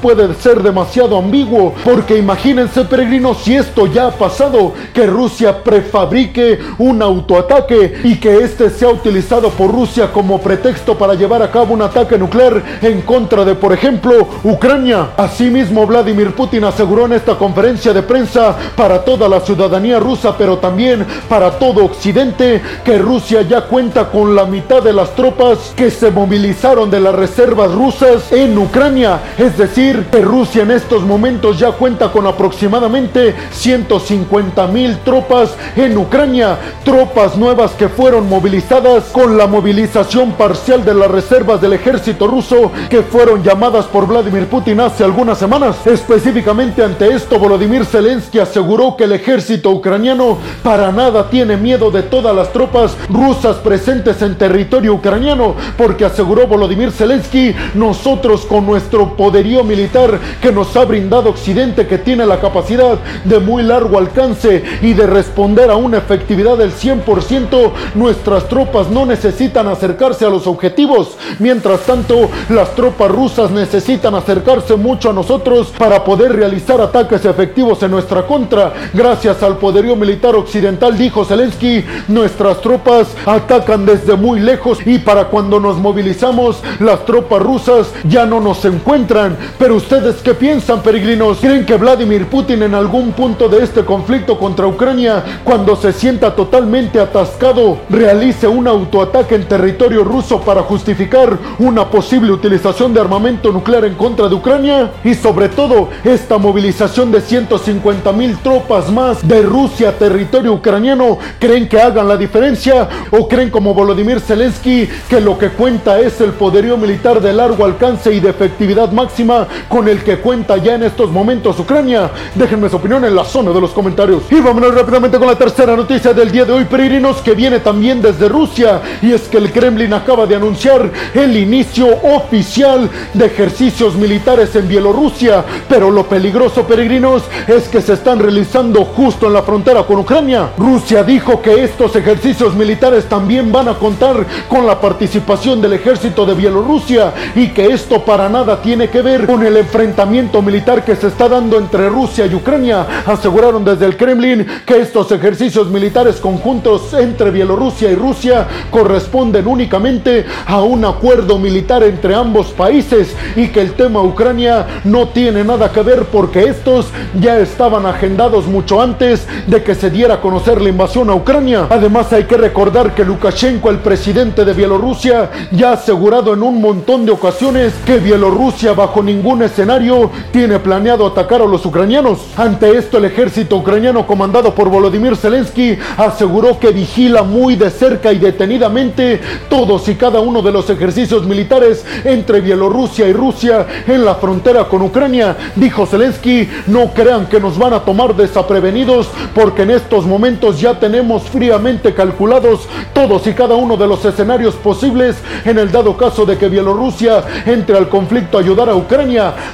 puede 0.00 0.32
ser 0.34 0.62
demasiado 0.62 1.18
ambiguo, 1.18 1.74
porque 1.84 2.16
imagínense 2.16 2.84
peregrinos 2.86 3.38
si 3.42 3.54
esto 3.54 3.86
ya 3.86 4.06
ha 4.06 4.10
pasado, 4.10 4.72
que 4.94 5.06
Rusia 5.06 5.62
prefabrique 5.62 6.58
un 6.78 7.02
autoataque 7.02 8.00
y 8.04 8.16
que 8.16 8.38
este 8.38 8.70
sea 8.70 8.88
utilizado 8.88 9.50
por 9.50 9.70
Rusia 9.70 10.10
como 10.10 10.40
pretexto 10.40 10.96
para 10.96 11.14
llevar 11.14 11.42
a 11.42 11.50
cabo 11.50 11.74
un 11.74 11.82
ataque 11.82 12.16
nuclear 12.16 12.62
en 12.80 13.02
contra 13.02 13.44
de, 13.44 13.54
por 13.54 13.74
ejemplo, 13.74 14.26
Ucrania. 14.42 15.10
Asimismo, 15.18 15.86
Vladimir 15.86 16.34
Putin 16.34 16.64
aseguró 16.64 17.04
en 17.04 17.12
esta 17.12 17.34
conferencia 17.36 17.92
de 17.92 18.02
prensa 18.02 18.56
para 18.74 19.04
toda 19.04 19.28
la 19.28 19.40
ciudadanía 19.40 20.00
rusa, 20.00 20.34
pero 20.38 20.56
también 20.56 21.04
para 21.28 21.50
todo 21.58 21.84
Occidente, 21.84 22.62
que 22.84 22.98
Rusia 22.98 23.42
ya 23.42 23.62
cuenta 23.62 24.08
con 24.08 24.34
la 24.34 24.46
mitad 24.46 24.82
de 24.82 24.94
las 24.94 25.14
tropas 25.14 25.74
que 25.76 25.90
se 25.90 26.10
movilizaron 26.10 26.90
de 26.90 27.00
las 27.00 27.14
reservas 27.14 27.72
rusas 27.72 28.32
en 28.32 28.56
Ucrania. 28.56 29.20
Decir, 29.58 30.06
que 30.10 30.22
Rusia 30.22 30.62
en 30.62 30.70
estos 30.70 31.02
momentos 31.02 31.58
ya 31.58 31.72
cuenta 31.72 32.10
con 32.10 32.26
aproximadamente 32.26 33.34
150 33.50 34.66
mil 34.68 34.96
tropas 34.98 35.54
en 35.76 35.96
Ucrania, 35.98 36.56
tropas 36.84 37.36
nuevas 37.36 37.72
que 37.72 37.88
fueron 37.88 38.28
movilizadas 38.28 39.04
con 39.12 39.36
la 39.36 39.46
movilización 39.46 40.32
parcial 40.32 40.84
de 40.84 40.94
las 40.94 41.10
reservas 41.10 41.60
del 41.60 41.72
ejército 41.72 42.26
ruso 42.26 42.70
que 42.88 43.02
fueron 43.02 43.42
llamadas 43.42 43.86
por 43.86 44.06
Vladimir 44.06 44.46
Putin 44.46 44.80
hace 44.80 45.04
algunas 45.04 45.38
semanas. 45.38 45.76
Específicamente 45.86 46.82
ante 46.82 47.12
esto, 47.12 47.38
Volodymyr 47.38 47.84
Zelensky 47.84 48.38
aseguró 48.38 48.96
que 48.96 49.04
el 49.04 49.12
ejército 49.12 49.70
ucraniano 49.70 50.38
para 50.62 50.92
nada 50.92 51.28
tiene 51.30 51.56
miedo 51.56 51.90
de 51.90 52.02
todas 52.02 52.34
las 52.34 52.52
tropas 52.52 52.96
rusas 53.08 53.56
presentes 53.56 54.22
en 54.22 54.38
territorio 54.38 54.94
ucraniano, 54.94 55.54
porque 55.76 56.04
aseguró 56.04 56.46
Volodymyr 56.46 56.92
Zelensky, 56.92 57.54
nosotros 57.74 58.46
con 58.46 58.66
nuestro 58.66 59.16
militar 59.64 60.18
que 60.40 60.52
nos 60.52 60.76
ha 60.76 60.84
brindado 60.84 61.30
Occidente, 61.30 61.86
que 61.86 61.98
tiene 61.98 62.26
la 62.26 62.40
capacidad 62.40 62.98
de 63.24 63.38
muy 63.38 63.62
largo 63.62 63.98
alcance 63.98 64.62
y 64.82 64.92
de 64.94 65.06
responder 65.06 65.70
a 65.70 65.76
una 65.76 65.98
efectividad 65.98 66.56
del 66.56 66.72
100%, 66.72 67.72
nuestras 67.94 68.48
tropas 68.48 68.88
no 68.90 69.06
necesitan 69.06 69.66
acercarse 69.68 70.24
a 70.24 70.30
los 70.30 70.46
objetivos. 70.46 71.16
Mientras 71.38 71.80
tanto, 71.80 72.28
las 72.50 72.74
tropas 72.74 73.10
rusas 73.10 73.50
necesitan 73.50 74.14
acercarse 74.14 74.76
mucho 74.76 75.10
a 75.10 75.12
nosotros 75.12 75.72
para 75.78 76.04
poder 76.04 76.36
realizar 76.36 76.80
ataques 76.80 77.24
efectivos 77.24 77.82
en 77.82 77.90
nuestra 77.90 78.26
contra. 78.26 78.72
Gracias 78.92 79.42
al 79.42 79.56
poderío 79.56 79.96
militar 79.96 80.34
occidental, 80.34 80.96
dijo 80.98 81.24
Zelensky, 81.24 81.84
nuestras 82.08 82.60
tropas 82.60 83.08
atacan 83.24 83.86
desde 83.86 84.16
muy 84.16 84.40
lejos 84.40 84.78
y 84.84 84.98
para 84.98 85.26
cuando 85.26 85.60
nos 85.60 85.78
movilizamos, 85.78 86.62
las 86.80 87.04
tropas 87.06 87.42
rusas 87.42 87.88
ya 88.04 88.26
no 88.26 88.40
nos 88.40 88.64
encuentran. 88.64 89.36
Pero 89.58 89.76
ustedes 89.76 90.16
qué 90.22 90.34
piensan, 90.34 90.82
peregrinos? 90.82 91.38
¿Creen 91.38 91.66
que 91.66 91.76
Vladimir 91.76 92.26
Putin 92.26 92.62
en 92.62 92.74
algún 92.74 93.12
punto 93.12 93.48
de 93.48 93.62
este 93.62 93.84
conflicto 93.84 94.38
contra 94.38 94.66
Ucrania, 94.66 95.24
cuando 95.44 95.76
se 95.76 95.92
sienta 95.92 96.34
totalmente 96.34 97.00
atascado, 97.00 97.78
realice 97.88 98.46
un 98.46 98.68
autoataque 98.68 99.34
en 99.34 99.48
territorio 99.48 100.04
ruso 100.04 100.40
para 100.40 100.62
justificar 100.62 101.38
una 101.58 101.90
posible 101.90 102.32
utilización 102.32 102.92
de 102.94 103.00
armamento 103.00 103.52
nuclear 103.52 103.84
en 103.84 103.94
contra 103.94 104.28
de 104.28 104.34
Ucrania? 104.34 104.92
Y 105.04 105.14
sobre 105.14 105.48
todo, 105.48 105.88
esta 106.04 106.38
movilización 106.38 107.10
de 107.10 107.20
150 107.20 108.12
mil 108.12 108.36
tropas 108.38 108.90
más 108.90 109.26
de 109.26 109.42
Rusia 109.42 109.90
a 109.90 109.92
territorio 109.92 110.52
ucraniano, 110.52 111.18
¿creen 111.38 111.68
que 111.68 111.80
hagan 111.80 112.08
la 112.08 112.16
diferencia? 112.16 112.88
¿O 113.10 113.28
creen 113.28 113.50
como 113.50 113.74
Volodymyr 113.74 114.20
Zelensky 114.20 114.88
que 115.08 115.20
lo 115.20 115.38
que 115.38 115.50
cuenta 115.50 115.98
es 116.00 116.20
el 116.20 116.32
poderío 116.32 116.76
militar 116.76 117.20
de 117.20 117.32
largo 117.32 117.64
alcance 117.64 118.12
y 118.12 118.20
de 118.20 118.30
efectividad 118.30 118.92
máxima? 118.92 119.27
Con 119.68 119.88
el 119.88 120.02
que 120.02 120.18
cuenta 120.18 120.56
ya 120.56 120.74
en 120.74 120.84
estos 120.84 121.10
momentos 121.10 121.58
Ucrania. 121.58 122.10
Déjenme 122.34 122.68
su 122.68 122.76
opinión 122.76 123.04
en 123.04 123.14
la 123.14 123.24
zona 123.24 123.50
de 123.52 123.60
los 123.60 123.70
comentarios. 123.70 124.22
Y 124.30 124.40
vámonos 124.40 124.74
rápidamente 124.74 125.18
con 125.18 125.26
la 125.26 125.36
tercera 125.36 125.76
noticia 125.76 126.14
del 126.14 126.30
día 126.30 126.44
de 126.44 126.52
hoy, 126.52 126.64
peregrinos, 126.64 127.18
que 127.18 127.34
viene 127.34 127.60
también 127.60 128.00
desde 128.00 128.28
Rusia. 128.28 128.80
Y 129.02 129.12
es 129.12 129.22
que 129.22 129.38
el 129.38 129.52
Kremlin 129.52 129.92
acaba 129.92 130.26
de 130.26 130.36
anunciar 130.36 130.90
el 131.14 131.36
inicio 131.36 131.88
oficial 132.02 132.88
de 133.12 133.26
ejercicios 133.26 133.94
militares 133.96 134.54
en 134.56 134.68
Bielorrusia. 134.68 135.44
Pero 135.68 135.90
lo 135.90 136.06
peligroso, 136.06 136.66
peregrinos, 136.66 137.22
es 137.46 137.68
que 137.68 137.82
se 137.82 137.94
están 137.94 138.18
realizando 138.18 138.84
justo 138.84 139.26
en 139.26 139.34
la 139.34 139.42
frontera 139.42 139.82
con 139.82 139.98
Ucrania. 139.98 140.50
Rusia 140.56 141.02
dijo 141.02 141.42
que 141.42 141.62
estos 141.64 141.94
ejercicios 141.96 142.54
militares 142.54 143.06
también 143.08 143.52
van 143.52 143.68
a 143.68 143.74
contar 143.74 144.24
con 144.48 144.66
la 144.66 144.80
participación 144.80 145.60
del 145.60 145.74
ejército 145.74 146.24
de 146.24 146.34
Bielorrusia 146.34 147.12
y 147.34 147.48
que 147.48 147.66
esto 147.66 148.04
para 148.04 148.28
nada 148.28 148.60
tiene 148.62 148.88
que 148.88 149.02
ver 149.02 149.17
con 149.26 149.44
el 149.44 149.56
enfrentamiento 149.56 150.42
militar 150.42 150.84
que 150.84 150.96
se 150.96 151.08
está 151.08 151.28
dando 151.28 151.58
entre 151.58 151.88
Rusia 151.88 152.26
y 152.26 152.34
Ucrania. 152.34 152.86
Aseguraron 153.06 153.64
desde 153.64 153.86
el 153.86 153.96
Kremlin 153.96 154.46
que 154.64 154.80
estos 154.80 155.10
ejercicios 155.12 155.68
militares 155.68 156.16
conjuntos 156.16 156.92
entre 156.94 157.30
Bielorrusia 157.30 157.90
y 157.90 157.94
Rusia 157.94 158.46
corresponden 158.70 159.46
únicamente 159.46 160.26
a 160.46 160.62
un 160.62 160.84
acuerdo 160.84 161.38
militar 161.38 161.82
entre 161.82 162.14
ambos 162.14 162.48
países 162.48 163.14
y 163.36 163.48
que 163.48 163.60
el 163.60 163.72
tema 163.72 164.02
Ucrania 164.02 164.66
no 164.84 165.08
tiene 165.08 165.44
nada 165.44 165.72
que 165.72 165.82
ver 165.82 166.04
porque 166.04 166.44
estos 166.44 166.86
ya 167.18 167.38
estaban 167.38 167.86
agendados 167.86 168.46
mucho 168.46 168.80
antes 168.80 169.26
de 169.46 169.62
que 169.62 169.74
se 169.74 169.90
diera 169.90 170.14
a 170.14 170.20
conocer 170.20 170.60
la 170.60 170.68
invasión 170.68 171.10
a 171.10 171.14
Ucrania. 171.14 171.66
Además 171.70 172.12
hay 172.12 172.24
que 172.24 172.36
recordar 172.36 172.94
que 172.94 173.04
Lukashenko, 173.04 173.70
el 173.70 173.78
presidente 173.78 174.44
de 174.44 174.52
Bielorrusia, 174.52 175.30
ya 175.52 175.70
ha 175.70 175.74
asegurado 175.74 176.34
en 176.34 176.42
un 176.42 176.60
montón 176.60 177.06
de 177.06 177.12
ocasiones 177.12 177.72
que 177.84 177.98
Bielorrusia 177.98 178.72
bajo 178.72 179.02
ningún 179.08 179.42
escenario 179.42 180.10
tiene 180.30 180.58
planeado 180.58 181.06
atacar 181.06 181.40
a 181.40 181.46
los 181.46 181.64
ucranianos. 181.64 182.18
Ante 182.36 182.76
esto 182.76 182.98
el 182.98 183.06
ejército 183.06 183.56
ucraniano 183.56 184.06
comandado 184.06 184.54
por 184.54 184.68
Volodymyr 184.68 185.16
Zelensky 185.16 185.78
aseguró 185.96 186.58
que 186.60 186.72
vigila 186.72 187.22
muy 187.22 187.56
de 187.56 187.70
cerca 187.70 188.12
y 188.12 188.18
detenidamente 188.18 189.20
todos 189.48 189.88
y 189.88 189.94
cada 189.94 190.20
uno 190.20 190.42
de 190.42 190.52
los 190.52 190.68
ejercicios 190.68 191.26
militares 191.26 191.86
entre 192.04 192.42
Bielorrusia 192.42 193.08
y 193.08 193.14
Rusia 193.14 193.66
en 193.86 194.04
la 194.04 194.16
frontera 194.16 194.64
con 194.68 194.82
Ucrania. 194.82 195.36
Dijo 195.56 195.86
Zelensky, 195.86 196.46
no 196.66 196.88
crean 196.92 197.26
que 197.26 197.40
nos 197.40 197.56
van 197.56 197.72
a 197.72 197.80
tomar 197.80 198.14
desaprevenidos 198.14 199.08
porque 199.34 199.62
en 199.62 199.70
estos 199.70 200.04
momentos 200.04 200.60
ya 200.60 200.78
tenemos 200.78 201.22
fríamente 201.22 201.94
calculados 201.94 202.68
todos 202.92 203.26
y 203.26 203.32
cada 203.32 203.54
uno 203.54 203.78
de 203.78 203.86
los 203.86 204.04
escenarios 204.04 204.54
posibles 204.56 205.16
en 205.46 205.58
el 205.58 205.72
dado 205.72 205.96
caso 205.96 206.26
de 206.26 206.36
que 206.36 206.50
Bielorrusia 206.50 207.24
entre 207.46 207.78
al 207.78 207.88
conflicto 207.88 208.36
a 208.36 208.40
ayudar 208.42 208.68
a 208.68 208.74
Ucrania. 208.74 208.87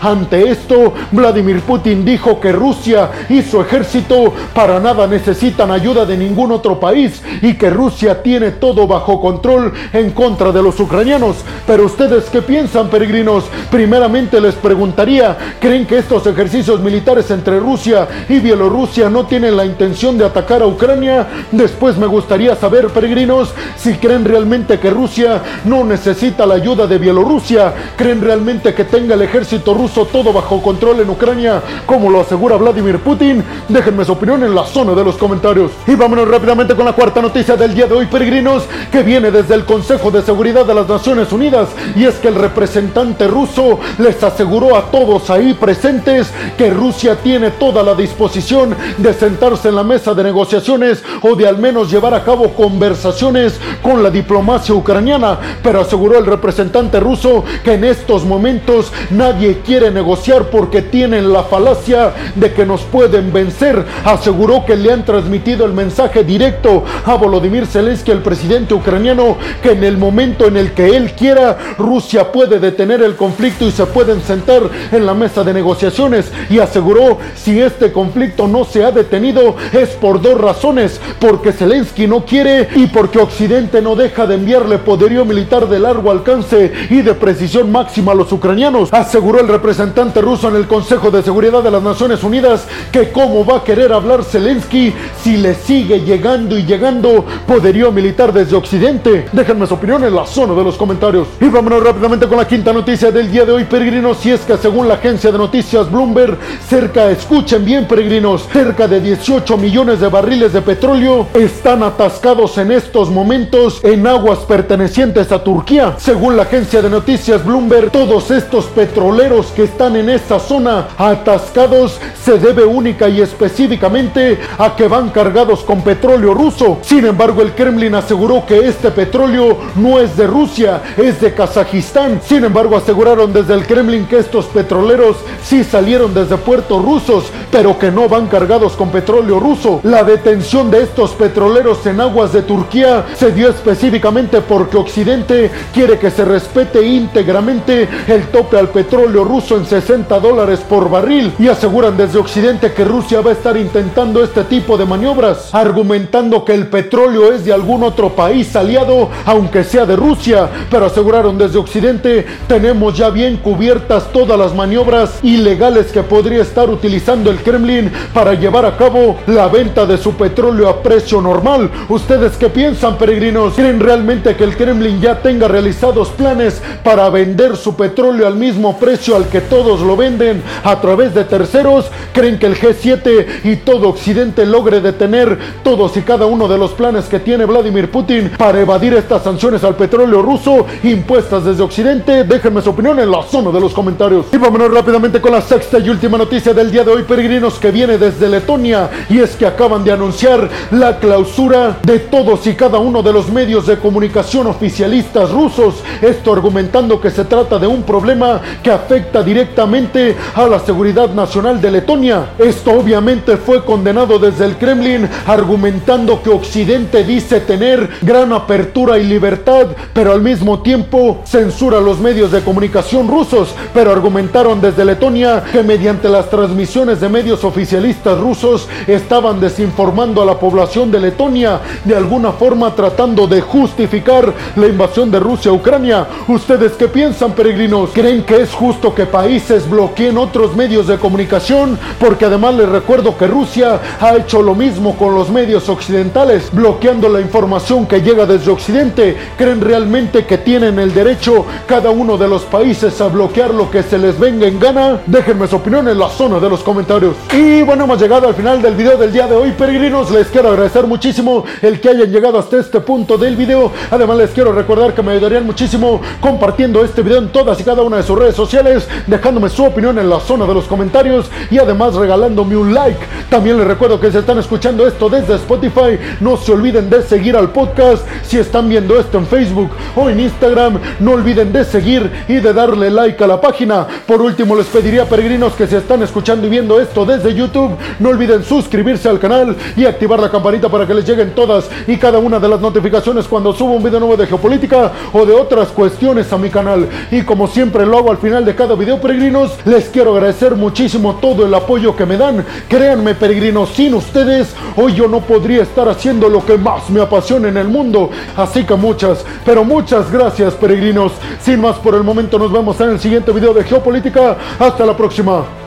Ante 0.01 0.51
esto, 0.51 0.95
Vladimir 1.11 1.61
Putin 1.61 2.05
dijo 2.05 2.39
que 2.39 2.53
Rusia 2.53 3.11
y 3.29 3.43
su 3.43 3.61
ejército 3.61 4.33
para 4.55 4.79
nada 4.79 5.07
necesitan 5.07 5.71
ayuda 5.71 6.07
de 6.07 6.17
ningún 6.17 6.53
otro 6.53 6.79
país 6.79 7.21
y 7.43 7.55
que 7.55 7.69
Rusia 7.69 8.23
tiene 8.23 8.53
todo 8.53 8.87
bajo 8.87 9.21
control 9.21 9.73
en 9.93 10.13
contra 10.13 10.53
de 10.53 10.63
los 10.63 10.79
ucranianos. 10.79 11.37
Pero 11.67 11.87
ustedes 11.87 12.25
qué 12.31 12.43
piensan, 12.43 12.89
peregrinos? 12.89 13.45
Primeramente 13.71 14.41
les 14.41 14.55
preguntaría, 14.55 15.37
¿creen 15.61 15.87
que 15.87 15.99
estos 15.99 16.27
ejercicios 16.27 16.81
militares 16.81 17.31
entre 17.31 17.59
Rusia 17.59 18.07
y 18.29 18.39
Bielorrusia 18.39 19.11
no 19.11 19.27
tienen 19.27 19.57
la 19.57 19.67
intención 19.67 20.17
de 20.17 20.27
atacar 20.27 20.63
a 20.63 20.67
Ucrania? 20.67 21.27
Después 21.51 21.97
me 21.97 22.07
gustaría 22.07 22.55
saber, 22.55 22.89
peregrinos, 22.89 23.53
si 23.77 23.95
creen 23.95 24.25
realmente 24.25 24.79
que 24.79 24.91
Rusia 24.91 25.43
no 25.65 25.85
necesita 25.85 26.47
la 26.47 26.55
ayuda 26.55 26.87
de 26.87 26.99
Bielorrusia. 26.99 27.73
¿Creen 27.97 28.21
realmente 28.21 28.75
que 28.75 28.85
tenga 28.85 29.15
el 29.15 29.24
ejército 29.25 29.75
ruso 29.75 30.07
todo 30.07 30.33
bajo 30.33 30.63
control 30.63 31.01
en 31.01 31.11
Ucrania, 31.11 31.63
como 31.87 32.11
lo 32.11 32.21
asegura 32.21 32.57
Vladimir 32.57 32.99
Putin? 32.99 33.43
Déjenme 33.69 34.05
su 34.05 34.13
opinión 34.13 34.43
en 34.45 34.55
la 34.55 34.65
zona 34.65 34.95
de 34.95 35.05
los 35.05 35.17
comentarios. 35.17 35.73
Y 35.87 35.95
vámonos 35.95 36.29
rápidamente 36.29 36.75
con 36.75 36.85
la 36.85 36.93
cuarta 36.93 37.21
noticia 37.21 37.57
del 37.57 37.75
día 37.75 37.87
de 37.87 37.95
hoy, 37.95 38.07
peregrinos, 38.07 38.65
que 38.91 39.03
viene 39.03 39.31
desde 39.31 39.55
el 39.55 39.65
Consejo 39.65 40.11
de 40.11 40.23
Seguridad 40.23 40.65
de 40.65 40.75
las 40.75 40.89
Naciones 40.89 41.33
Unidas. 41.33 41.69
Y 41.97 42.05
es 42.05 42.15
que 42.17 42.29
el 42.29 42.35
representante 42.35 43.27
ruso 43.27 43.81
les 43.99 44.23
aseguró 44.23 44.77
a 44.77 44.91
todos 44.91 45.31
ahí 45.31 45.55
presentes 45.55 46.31
que 46.57 46.71
Rusia 46.71 47.17
tiene 47.17 47.51
toda 47.51 47.83
la 47.83 47.95
disposición 47.95 48.77
de 48.99 49.13
sentarse 49.15 49.69
en 49.69 49.77
la 49.77 49.85
mesa 49.85 50.15
de 50.15 50.25
negociaciones 50.25 51.03
o 51.23 51.35
de 51.35 51.49
al 51.49 51.59
menos 51.59 51.91
llevar 51.91 52.15
a 52.15 52.25
cabo 52.25 52.55
conversaciones 52.55 53.59
con 53.83 54.03
la 54.03 54.11
diplomacia 54.11 54.75
ucraniana. 54.75 55.39
Pero 55.63 55.81
aseguró 55.81 56.19
el 56.19 56.27
representante 56.27 57.01
ruso 57.01 57.45
que 57.63 57.75
en 57.75 57.85
estos 57.85 58.25
momentos 58.25 58.93
nadie 59.17 59.61
quiere 59.65 59.91
negociar 59.91 60.51
porque 60.51 60.83
tienen 60.83 61.33
la 61.33 61.45
falacia 61.45 62.13
de 62.35 62.53
que 62.53 62.67
nos 62.67 62.83
pueden 62.83 63.33
vencer. 63.33 63.85
Aseguró 64.05 64.65
que 64.65 64.77
le 64.77 64.93
han 64.93 65.05
transmitido 65.05 65.65
el 65.65 65.73
mensaje 65.73 66.25
directo 66.25 66.85
a 67.05 67.15
Volodymyr 67.15 67.67
Zelensky, 67.67 68.11
el 68.11 68.23
presidente 68.23 68.75
ucraniano, 68.75 69.37
que 69.63 69.73
en 69.73 69.85
el 69.85 69.97
momento 69.97 70.47
en 70.47 70.57
el 70.57 70.73
que 70.73 70.97
él 70.97 71.13
quiera, 71.13 71.59
Rusia 71.79 72.33
puede 72.33 72.59
detener 72.59 73.03
el 73.03 73.17
conflicto 73.17 73.67
y 73.67 73.71
se 73.71 73.87
pueden 73.87 74.21
sentar 74.23 74.63
en 74.93 75.07
la 75.07 75.15
mesa 75.15 75.45
de 75.45 75.55
negociaciones. 75.55 76.31
Y 76.51 76.59
aseguró, 76.59 77.19
si 77.35 77.61
este 77.61 77.93
conflicto 77.93 78.47
no 78.47 78.65
se 78.65 78.85
ha 78.85 78.91
detenido, 78.91 79.57
es 79.73 79.91
por 79.91 80.21
dos 80.21 80.41
razones, 80.41 81.01
porque 81.19 81.53
Zelensky 81.53 82.07
no 82.07 82.25
quiere 82.25 82.69
y 82.75 82.87
porque 82.87 83.19
Occidente 83.19 83.81
no 83.81 83.97
deja 83.97 84.27
de 84.27 84.35
enviarle 84.35 84.79
poderío 84.79 85.25
militar 85.25 85.69
de 85.69 85.79
largo 85.79 86.11
alcance 86.11 86.73
y 86.91 87.03
de 87.03 87.15
precisión 87.15 87.71
máxima 87.71 88.13
a 88.13 88.15
los 88.15 88.33
ucranianos, 88.33 88.91
aseguró 89.05 89.39
el 89.39 89.49
representante 89.49 90.23
ruso 90.23 90.49
en 90.49 90.57
el 90.57 90.67
Consejo 90.67 91.11
de 91.11 91.23
Seguridad 91.23 91.63
de 91.63 91.71
las 91.71 91.83
Naciones 91.83 92.25
Unidas 92.25 92.67
que 92.91 93.13
cómo 93.13 93.45
va 93.45 93.59
a 93.59 93.65
querer 93.65 93.93
hablar 93.93 94.25
Zelensky 94.25 94.95
si 95.23 95.37
le 95.37 95.55
sigue 95.55 96.01
llegando 96.01 96.57
y 96.57 96.65
llegando 96.65 97.25
poderío 97.47 97.93
militar 97.93 98.33
desde 98.33 98.57
Occidente. 98.57 99.27
Déjenme 99.31 99.67
su 99.67 99.75
opinión 99.75 100.05
en 100.05 100.15
la 100.15 100.25
zona 100.25 100.55
de 100.55 100.65
los 100.65 100.77
comentarios. 100.77 101.29
Y 101.39 101.49
vámonos 101.49 101.85
rápidamente 101.85 102.27
con 102.27 102.39
la 102.39 102.49
quinta 102.49 102.73
noticia 102.73 103.11
del 103.11 103.31
día 103.31 103.45
de 103.45 103.53
hoy, 103.53 103.65
peregrinos, 103.65 104.17
si 104.19 104.31
es 104.31 104.41
que 104.41 104.57
según 104.57 104.89
la 104.89 104.95
agencia 104.95 105.31
de 105.31 105.37
noticias 105.37 105.91
Bloomberg, 105.91 106.39
cerca, 106.67 107.11
escuchen 107.11 107.63
bien 107.63 107.87
peregrinos, 107.87 108.49
cerca 108.51 108.89
de 108.89 109.01
18 109.01 109.59
millones 109.59 110.01
de 110.01 110.09
barriles 110.09 110.55
de 110.55 110.63
petróleo 110.63 111.27
están 111.35 111.83
atascados 111.83 112.57
en 112.57 112.73
estos 112.73 113.11
momentos 113.11 113.81
en 113.83 114.07
aguas 114.07 114.39
pertenecientes 114.41 115.31
a 115.31 115.45
Turquía. 115.45 115.97
Según 115.99 116.39
la 116.39 116.45
agencia 116.45 116.81
de 116.81 116.89
noticias 116.89 117.45
Bloomberg, 117.45 117.91
todos 117.91 118.31
estos 118.31 118.65
petroleros 118.95 119.47
que 119.47 119.65
están 119.65 119.97
en 119.97 120.09
esta 120.09 120.39
zona 120.39 120.87
atascados 120.97 121.99
se 122.23 122.39
debe 122.39 122.65
única 122.65 123.09
y 123.09 123.21
específicamente 123.21 124.39
a 124.57 124.77
que 124.77 124.87
van 124.87 125.11
cargados 125.11 125.65
con 125.65 125.83
petróleo 125.83 126.33
ruso. 126.33 126.79
Sin 126.83 127.05
embargo, 127.05 127.43
el 127.43 127.55
Kremlin 127.55 127.97
aseguró 127.97 128.47
que 128.47 128.69
este 128.69 128.93
petróleo 128.93 129.59
no 129.75 129.99
es 129.99 130.17
de 130.17 130.29
Rusia, 130.29 130.81
es 130.97 131.21
de 131.21 131.35
Kazajistán. 131.35 132.21
Sin 132.25 132.45
embargo, 132.45 132.77
aseguraron 132.77 133.33
desde 133.33 133.55
el 133.55 133.67
Kremlin 133.67 134.07
que 134.07 134.19
estos 134.19 134.47
petroleros 134.47 135.17
sí 135.43 135.65
salieron 135.65 136.15
desde 136.15 136.37
puertos 136.37 136.81
rusos, 136.85 137.25
pero 137.51 137.77
que 137.77 137.91
no 137.91 138.09
van 138.09 138.29
cargados 138.29 138.75
con 138.75 138.91
petróleo 138.91 139.41
ruso. 139.41 139.81
La 139.83 140.05
detención 140.05 140.71
de 140.71 140.85
estos 140.85 141.11
petroleros 141.15 141.85
en 141.87 142.01
aguas 142.01 142.33
de 142.33 142.43
Turquía 142.43 143.07
se 143.17 143.33
dio 143.33 143.51
específicamente 143.51 144.41
porque 144.41 144.77
Occidente 144.77 145.51
quiere 145.73 145.99
que 145.99 146.13
se 146.13 146.25
respete 146.25 146.87
íntegramente 146.87 147.89
el 148.07 148.29
tope 148.29 148.57
al 148.57 148.69
petróleo 148.69 148.84
ruso 148.91 149.57
en 149.57 149.67
60 149.67 150.19
dólares 150.21 150.61
por 150.69 150.91
barril 150.91 151.33
y 151.39 151.49
aseguran 151.49 151.97
desde 151.97 152.19
Occidente 152.19 152.73
que 152.73 152.85
Rusia 152.85 153.21
va 153.21 153.31
a 153.31 153.35
estar 153.35 153.57
intentando 153.57 154.23
este 154.23 154.45
tipo 154.45 154.77
de 154.77 154.85
maniobras, 154.85 155.55
argumentando 155.55 156.45
que 156.45 156.55
el 156.55 156.69
petróleo 156.69 157.33
es 157.33 157.45
de 157.45 157.53
algún 157.53 157.83
otro 157.83 158.11
país 158.11 158.55
aliado, 158.57 159.11
aunque 159.25 159.65
sea 159.65 159.87
de 159.87 159.97
Rusia, 159.97 160.49
pero 160.71 160.87
aseguraron 160.87 161.39
desde 161.39 161.59
Occidente 161.59 162.27
tenemos 162.47 162.97
ya 162.97 163.11
bien 163.11 163.39
cubiertas 163.39 164.11
todas 164.13 164.39
las 164.39 164.55
maniobras 164.55 165.19
ilegales 165.23 165.93
que 165.93 166.03
podría 166.03 166.43
estar 166.43 166.69
utilizando 166.71 167.31
el 167.31 167.39
Kremlin 167.39 167.91
para 168.13 168.35
llevar 168.35 168.67
a 168.67 168.77
cabo 168.77 169.19
la 169.27 169.49
venta 169.49 169.87
de 169.87 169.99
su 169.99 170.15
petróleo 170.15 170.69
a 170.69 170.83
precio 170.83 171.21
normal. 171.21 171.71
¿Ustedes 171.89 172.37
qué 172.37 172.49
piensan, 172.49 172.97
peregrinos? 172.97 173.55
¿Creen 173.55 173.81
realmente 173.81 174.37
que 174.37 174.45
el 174.45 174.57
Kremlin 174.57 175.01
ya 175.01 175.21
tenga 175.21 175.49
realizados 175.49 176.09
planes 176.11 176.63
para 176.83 177.09
vender 177.11 177.57
su 177.57 177.75
petróleo 177.75 178.27
al 178.27 178.37
mismo 178.37 178.74
precio 178.77 179.17
al 179.17 179.29
que 179.29 179.41
todos 179.41 179.81
lo 179.81 179.97
venden 179.97 180.43
a 180.63 180.81
través 180.81 181.15
de 181.15 181.25
terceros? 181.25 181.91
¿Creen 182.13 182.39
que 182.39 182.47
el 182.47 182.57
G7 182.57 183.27
y 183.45 183.57
todo 183.57 183.89
Occidente 183.89 184.47
logre 184.47 184.81
detener 184.81 185.39
todos 185.63 185.97
y 185.97 186.03
cada 186.03 186.27
uno 186.27 186.49
de 186.49 186.59
los 186.59 186.73
planes 186.73 187.07
que 187.07 187.21
tiene 187.21 187.45
Vladimir 187.45 187.91
Putin 187.91 188.31
para 188.37 188.61
evadir 188.61 188.95
estas 188.95 189.23
sanciones 189.23 189.65
al 189.65 189.77
petróleo 189.77 190.23
ruso 190.23 190.67
impuestas 190.83 191.45
desde 191.45 191.63
Occidente? 191.63 192.25
Déjenme 192.25 192.63
su 192.63 192.71
opinión 192.71 192.99
en 193.01 193.11
la 193.11 193.23
zona 193.23 193.51
de 193.51 193.61
los 193.61 193.73
comentarios. 193.73 194.27
Y 194.33 194.37
vámonos 194.37 194.73
rápidamente 194.73 195.21
con 195.21 195.33
la 195.33 195.41
sexta 195.41 195.79
y 195.79 195.89
última 195.89 196.19
noticia 196.19 196.55
del 196.55 196.71
día 196.71 196.85
de 196.85 196.93
hoy, 196.93 197.03
peregrinos, 197.03 197.59
que 197.59 197.71
viene 197.71 197.99
desde 197.99 198.29
Letonia. 198.29 198.91
Y 199.09 199.19
es 199.19 199.37
que 199.37 199.47
acaban 199.47 199.85
de 199.85 199.93
anunciar 199.93 200.49
la 200.71 200.99
clausura 200.99 201.79
de 201.83 201.99
todos 202.01 202.47
y 202.47 202.55
cada 202.55 202.79
uno 202.79 203.03
de 203.03 203.13
los 203.13 203.31
medios 203.31 203.67
de 203.67 203.79
comunicación 203.79 204.47
oficialistas 204.47 205.31
rusos. 205.31 205.77
Esto 206.01 206.33
argumentando 206.33 207.01
que 207.01 207.11
se 207.11 207.25
trata 207.25 207.59
de 207.59 207.67
un 207.67 207.83
problema 207.83 208.41
que 208.65 208.71
afecta 208.71 209.23
directamente 209.23 210.17
a 210.35 210.47
la 210.47 210.59
seguridad 210.59 211.11
nacional 211.11 211.61
de 211.61 211.71
Letonia. 211.71 212.31
Esto 212.39 212.73
obviamente 212.73 213.37
fue 213.37 213.63
condenado 213.63 214.19
desde 214.19 214.47
el 214.47 214.57
Kremlin, 214.57 215.07
argumentando 215.27 216.23
que 216.23 216.31
Occidente 216.31 217.05
dice 217.05 217.41
tener 217.41 217.89
gran 218.01 218.33
apertura 218.33 218.99
y 218.99 219.05
libertad, 219.05 219.67
pero 219.93 220.13
al 220.13 220.23
mismo 220.23 220.63
tiempo 220.63 221.21
censura 221.27 221.79
los 221.79 222.01
medios 222.01 222.33
de 222.33 222.41
comunicación 222.41 223.07
rusos, 223.07 223.55
pero 223.75 223.93
argumentaron 223.93 224.63
desde 224.63 224.85
Letonia 224.85 225.45
que 225.53 225.63
mediante 225.63 226.09
las 226.09 226.31
transmisiones 226.31 227.01
de 227.03 227.11
medios 227.11 227.45
oficialistas 227.45 228.19
rusos 228.19 228.67
estaban 228.87 229.41
desinformando 229.41 230.23
a 230.23 230.25
la 230.27 230.39
población 230.39 230.91
de 230.91 231.01
Letonia, 231.01 231.61
de 231.85 231.97
alguna 231.97 232.33
forma 232.33 232.75
tratando 232.75 233.27
de 233.27 233.43
justificar 233.43 234.33
la 234.57 234.67
invasión 234.67 235.11
de 235.11 235.21
Rusia 235.21 235.51
a 235.51 235.55
Ucrania. 235.55 236.07
¿Ustedes 236.29 236.73
qué 236.73 236.89
piensan, 236.89 237.33
peregrinos? 237.33 237.91
¿Creen 237.93 238.23
que 238.23 238.41
es 238.45 238.53
justo 238.53 238.95
que 238.95 239.07
países 239.07 239.69
bloqueen 239.69 240.19
otros 240.19 240.55
medios 240.55 240.87
de 240.87 240.99
comunicación? 240.99 241.79
Porque 241.99 242.27
además 242.27 242.55
les 242.55 242.69
recuerdo 242.69 243.17
que 243.17 243.27
Rusia 243.27 243.81
ha 243.99 244.17
hecho 244.17 244.43
lo 244.43 244.55
mismo 244.55 244.97
con 244.97 245.15
los 245.15 245.31
medios 245.31 245.71
occidentales, 245.71 246.51
bloqueando 246.53 247.09
la 247.09 247.23
información 247.23 247.87
que 247.87 248.03
llega 248.03 248.27
desde 248.27 248.51
Occidente. 248.51 249.17
¿Creen 249.39 249.63
realmente 249.63 250.27
que 250.27 250.37
tienen 250.37 250.79
el 250.79 250.93
derecho 250.93 251.47
cada 251.67 251.91
uno 251.91 252.19
de 252.19 252.29
los 252.29 252.43
países 252.43 253.01
a 253.01 253.09
bloquear 253.09 253.55
lo 253.55 253.71
que 253.71 253.83
se 253.83 253.97
les 253.97 254.19
venga 254.19 254.47
en 254.47 254.61
gana? 254.61 255.01
Déjenme 255.07 255.49
su 255.49 255.57
opinión 255.57 255.89
en 255.89 255.99
la 255.99 256.11
zona 256.11 256.39
de 256.39 256.51
los 256.51 256.63
comentarios. 256.63 257.17
Y 257.33 257.63
bueno, 257.63 257.85
hemos 257.85 258.01
llegado 258.01 258.29
al 258.29 258.35
final 258.35 258.61
del 258.61 258.75
video 258.75 258.99
del 258.99 259.13
día 259.13 259.27
de 259.27 259.37
hoy, 259.37 259.53
peregrinos. 259.53 260.11
Les 260.11 260.27
quiero 260.27 260.51
agradecer 260.51 260.87
muchísimo 260.87 261.45
el 261.63 261.81
que 261.81 261.89
hayan 261.89 262.11
llegado 262.11 262.39
hasta 262.39 262.59
este 262.59 262.81
punto 262.81 263.17
del 263.17 263.37
video. 263.37 263.73
Además, 263.91 264.19
les 264.19 264.31
quiero 264.31 264.53
recordar 264.53 264.93
que 264.93 265.03
me 265.03 265.13
ayudarían 265.13 265.47
muchísimo 265.47 266.03
compartiendo 266.21 266.85
este 266.85 267.01
video 267.01 267.19
en 267.19 267.29
todas 267.29 267.59
y 267.59 267.65
cada 267.65 267.83
una 267.83 267.97
de 267.97 268.03
sus 268.03 268.19
sociales, 268.37 268.89
dejándome 269.07 269.49
su 269.49 269.65
opinión 269.65 269.99
en 269.99 270.09
la 270.09 270.21
zona 270.21 270.47
de 270.47 270.55
los 270.55 270.65
comentarios 270.65 271.31
y 271.51 271.59
además 271.59 271.95
regalándome 271.95 272.57
un 272.57 272.75
like. 272.75 273.01
También 273.31 273.59
les 273.59 273.67
recuerdo 273.67 274.01
que 274.01 274.11
si 274.11 274.19
están 274.19 274.39
escuchando 274.39 274.87
esto 274.87 275.09
desde 275.09 275.35
Spotify, 275.37 275.99
no 276.21 276.37
se 276.37 276.53
olviden 276.53 276.91
de 276.91 277.03
seguir 277.03 277.37
al 277.37 277.51
podcast. 277.51 278.07
Si 278.23 278.39
están 278.39 278.69
viendo 278.69 278.99
esto 278.99 279.19
en 279.19 279.27
Facebook 279.27 279.71
o 279.97 280.09
en 280.09 280.21
Instagram, 280.21 280.79
no 281.01 281.13
olviden 281.13 281.53
de 281.53 281.65
seguir 281.65 282.11
y 282.29 282.35
de 282.35 282.53
darle 282.53 282.91
like 282.91 283.23
a 283.23 283.27
la 283.27 283.41
página. 283.41 283.87
Por 284.07 284.23
último, 284.23 284.57
les 284.57 284.67
pediría 284.67 285.05
peregrinos 285.05 285.55
que 285.55 285.67
si 285.67 285.77
están 285.77 286.03
escuchando 286.03 286.47
y 286.47 286.51
viendo 286.51 286.81
esto 286.81 287.05
desde 287.05 287.35
YouTube, 287.35 287.77
no 287.99 288.11
olviden 288.11 288.45
suscribirse 288.45 289.09
al 289.09 289.19
canal 289.19 289.57
y 289.77 289.85
activar 289.85 290.21
la 290.21 290.31
campanita 290.31 290.69
para 290.69 290.87
que 290.87 290.95
les 290.95 291.07
lleguen 291.07 291.35
todas 291.35 291.69
y 291.87 291.97
cada 291.97 292.19
una 292.19 292.39
de 292.39 292.49
las 292.49 292.61
notificaciones 292.61 293.27
cuando 293.27 293.53
subo 293.53 293.73
un 293.73 293.83
video 293.83 294.01
nuevo 294.01 294.17
de 294.17 294.27
geopolítica 294.27 294.93
o 295.13 295.25
de 295.25 295.35
otras 295.35 295.69
cuestiones 295.69 296.33
a 296.33 296.39
mi 296.39 296.51
canal. 296.51 296.89
Y 297.11 297.23
como 297.23 297.49
siempre 297.49 297.87
lo 297.87 297.99
hago 297.99 298.11
al 298.11 298.19
final 298.25 298.43
de 298.43 298.55
cada 298.55 298.75
video, 298.75 298.99
peregrinos, 298.99 299.53
les 299.67 299.91
quiero 299.91 300.15
agradecer 300.15 300.55
muchísimo 300.55 301.17
todo 301.17 301.45
el 301.45 301.53
apoyo 301.53 301.95
que 301.95 302.07
me 302.07 302.17
dan. 302.17 302.43
Créanme, 302.69 303.15
peregrinos, 303.15 303.69
sin 303.69 303.93
ustedes 303.93 304.55
hoy 304.77 304.95
yo 304.95 305.09
no 305.09 305.21
podría 305.21 305.63
estar 305.63 305.87
haciendo 305.91 306.31
lo 306.31 306.43
que 306.43 306.57
más 306.57 306.89
me 306.89 307.03
apasiona 307.03 307.49
en 307.49 307.59
el 307.59 307.69
mundo. 307.69 308.09
Así 308.35 308.65
que 308.65 308.77
muchas, 308.77 309.27
pero 309.45 309.63
muchas 309.63 310.11
gracias, 310.11 310.55
peregrinos. 310.55 311.13
Sin 311.39 311.61
más 311.61 311.77
por 311.77 311.95
el 311.97 312.03
momento, 312.03 312.39
nos 312.39 312.51
vemos 312.51 312.81
en 312.81 312.91
el 312.93 312.99
siguiente 312.99 313.31
video 313.31 313.53
de 313.53 313.63
geopolítica. 313.63 314.39
Hasta 314.59 314.87
la 314.87 314.97
próxima. 314.97 315.64